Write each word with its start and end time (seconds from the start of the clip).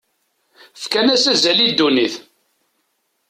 Fkan-as 0.81 1.23
azal 1.31 1.59
i 1.65 1.67
ddunit. 1.71 2.15